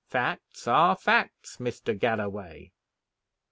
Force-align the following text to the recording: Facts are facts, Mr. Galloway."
Facts 0.07 0.67
are 0.67 0.95
facts, 0.95 1.57
Mr. 1.57 1.95
Galloway." 1.95 2.71